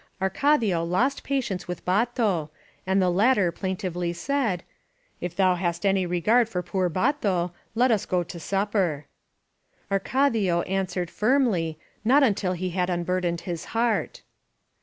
[0.19, 2.49] Arcadio lost patience with Bato,
[2.87, 4.63] and the latter plaintively said:
[5.19, 9.05] "If thou hast any regard for poor Bato, let us go to supper."
[9.91, 14.23] Arcadio answered firmly, not until he had unbur dened his heart.